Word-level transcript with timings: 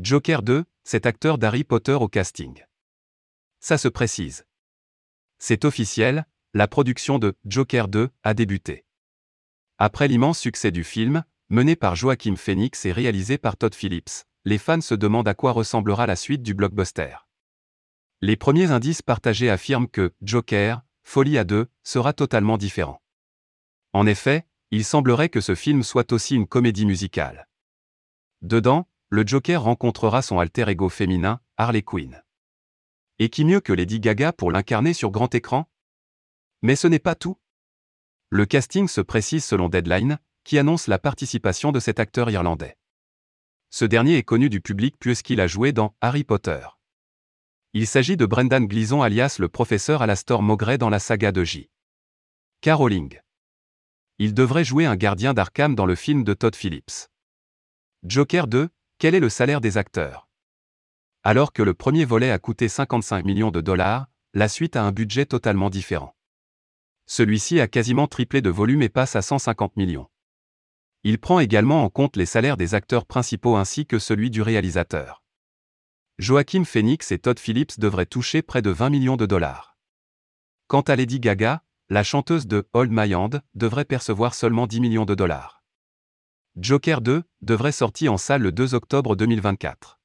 Joker 0.00 0.42
2, 0.42 0.64
cet 0.84 1.06
acteur 1.06 1.38
d'Harry 1.38 1.64
Potter 1.64 1.94
au 1.94 2.06
casting. 2.06 2.64
Ça 3.58 3.76
se 3.76 3.88
précise. 3.88 4.46
C'est 5.40 5.64
officiel, 5.64 6.24
la 6.54 6.68
production 6.68 7.18
de 7.18 7.36
Joker 7.44 7.88
2 7.88 8.08
a 8.22 8.34
débuté. 8.34 8.84
Après 9.76 10.06
l'immense 10.06 10.38
succès 10.38 10.70
du 10.70 10.84
film, 10.84 11.24
mené 11.48 11.74
par 11.74 11.96
Joachim 11.96 12.36
Phoenix 12.36 12.84
et 12.84 12.92
réalisé 12.92 13.38
par 13.38 13.56
Todd 13.56 13.74
Phillips, 13.74 14.22
les 14.44 14.58
fans 14.58 14.80
se 14.80 14.94
demandent 14.94 15.26
à 15.26 15.34
quoi 15.34 15.50
ressemblera 15.50 16.06
la 16.06 16.14
suite 16.14 16.44
du 16.44 16.54
blockbuster. 16.54 17.16
Les 18.20 18.36
premiers 18.36 18.70
indices 18.70 19.02
partagés 19.02 19.50
affirment 19.50 19.88
que 19.88 20.14
Joker, 20.22 20.80
Folie 21.02 21.38
à 21.38 21.44
deux, 21.44 21.66
sera 21.82 22.12
totalement 22.12 22.56
différent. 22.56 23.02
En 23.92 24.06
effet, 24.06 24.46
il 24.70 24.84
semblerait 24.84 25.28
que 25.28 25.40
ce 25.40 25.56
film 25.56 25.82
soit 25.82 26.12
aussi 26.12 26.36
une 26.36 26.46
comédie 26.46 26.86
musicale. 26.86 27.48
Dedans, 28.42 28.87
le 29.10 29.26
Joker 29.26 29.62
rencontrera 29.62 30.20
son 30.20 30.38
alter 30.38 30.68
ego 30.68 30.88
féminin, 30.88 31.40
Harley 31.56 31.82
Quinn. 31.82 32.22
Et 33.18 33.30
qui 33.30 33.44
mieux 33.44 33.60
que 33.60 33.72
Lady 33.72 34.00
Gaga 34.00 34.32
pour 34.32 34.52
l'incarner 34.52 34.92
sur 34.92 35.10
grand 35.10 35.34
écran? 35.34 35.70
Mais 36.62 36.76
ce 36.76 36.86
n'est 36.86 36.98
pas 36.98 37.14
tout. 37.14 37.38
Le 38.28 38.44
casting 38.44 38.86
se 38.86 39.00
précise 39.00 39.44
selon 39.44 39.70
Deadline, 39.70 40.18
qui 40.44 40.58
annonce 40.58 40.86
la 40.86 40.98
participation 40.98 41.72
de 41.72 41.80
cet 41.80 42.00
acteur 42.00 42.30
irlandais. 42.30 42.76
Ce 43.70 43.84
dernier 43.84 44.18
est 44.18 44.22
connu 44.22 44.50
du 44.50 44.60
public 44.60 44.96
puisqu'il 44.98 45.40
a 45.40 45.46
joué 45.46 45.72
dans 45.72 45.94
Harry 46.00 46.24
Potter. 46.24 46.66
Il 47.72 47.86
s'agit 47.86 48.16
de 48.16 48.26
Brendan 48.26 48.66
Gleeson 48.66 49.02
alias 49.02 49.36
le 49.38 49.48
professeur 49.48 50.02
Alastor 50.02 50.42
Mowgray 50.42 50.78
dans 50.78 50.90
la 50.90 50.98
saga 50.98 51.32
de 51.32 51.44
J. 51.44 51.70
Caroling. 52.60 53.20
Il 54.18 54.34
devrait 54.34 54.64
jouer 54.64 54.84
un 54.84 54.96
gardien 54.96 55.32
d'Arkham 55.32 55.74
dans 55.74 55.86
le 55.86 55.94
film 55.94 56.24
de 56.24 56.34
Todd 56.34 56.56
Phillips. 56.56 57.08
Joker 58.04 58.46
2, 58.46 58.68
quel 58.98 59.14
est 59.14 59.20
le 59.20 59.28
salaire 59.28 59.60
des 59.60 59.78
acteurs? 59.78 60.28
Alors 61.22 61.52
que 61.52 61.62
le 61.62 61.72
premier 61.72 62.04
volet 62.04 62.32
a 62.32 62.38
coûté 62.40 62.68
55 62.68 63.24
millions 63.24 63.52
de 63.52 63.60
dollars, 63.60 64.08
la 64.34 64.48
suite 64.48 64.74
a 64.74 64.82
un 64.82 64.90
budget 64.90 65.24
totalement 65.24 65.70
différent. 65.70 66.16
Celui-ci 67.06 67.60
a 67.60 67.68
quasiment 67.68 68.08
triplé 68.08 68.42
de 68.42 68.50
volume 68.50 68.82
et 68.82 68.88
passe 68.88 69.14
à 69.14 69.22
150 69.22 69.76
millions. 69.76 70.08
Il 71.04 71.20
prend 71.20 71.38
également 71.38 71.84
en 71.84 71.90
compte 71.90 72.16
les 72.16 72.26
salaires 72.26 72.56
des 72.56 72.74
acteurs 72.74 73.06
principaux 73.06 73.54
ainsi 73.54 73.86
que 73.86 74.00
celui 74.00 74.30
du 74.30 74.42
réalisateur. 74.42 75.22
Joachim 76.18 76.64
Phoenix 76.64 77.12
et 77.12 77.20
Todd 77.20 77.38
Phillips 77.38 77.78
devraient 77.78 78.04
toucher 78.04 78.42
près 78.42 78.62
de 78.62 78.70
20 78.70 78.90
millions 78.90 79.16
de 79.16 79.26
dollars. 79.26 79.76
Quant 80.66 80.80
à 80.80 80.96
Lady 80.96 81.20
Gaga, 81.20 81.62
la 81.88 82.02
chanteuse 82.02 82.48
de 82.48 82.68
Hold 82.72 82.90
My 82.92 83.14
Hand 83.14 83.42
devrait 83.54 83.84
percevoir 83.84 84.34
seulement 84.34 84.66
10 84.66 84.80
millions 84.80 85.04
de 85.04 85.14
dollars. 85.14 85.57
Joker 86.60 87.00
2 87.00 87.22
devrait 87.40 87.70
sortir 87.70 88.12
en 88.12 88.16
salle 88.16 88.42
le 88.42 88.50
2 88.50 88.74
octobre 88.74 89.14
2024. 89.14 89.97